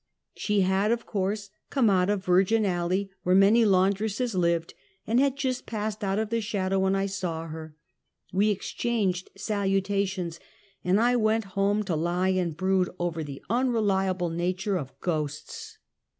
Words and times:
She 0.33 0.61
had, 0.61 0.89
of 0.89 1.05
course, 1.05 1.51
come 1.69 1.87
out 1.87 2.09
of 2.09 2.25
Virgin 2.25 2.65
alley, 2.65 3.11
where 3.21 3.35
many 3.35 3.63
laundresses 3.65 4.33
lived, 4.33 4.73
and 5.05 5.19
had 5.19 5.37
just 5.37 5.67
passed 5.67 6.03
out 6.03 6.17
of 6.17 6.31
the 6.31 6.41
shadow 6.41 6.79
when 6.79 6.95
I 6.95 7.05
saw 7.05 7.45
her. 7.45 7.75
"We 8.33 8.49
exchanged 8.49 9.29
salutations, 9.37 10.39
and 10.83 10.99
I 10.99 11.15
went 11.17 11.43
home 11.53 11.83
to 11.83 11.95
lie 11.95 12.29
and 12.29 12.57
brood 12.57 12.89
over 12.97 13.23
the 13.23 13.43
unreliable 13.47 14.31
nature 14.31 14.75
of 14.75 14.99
ghosts. 15.01 15.77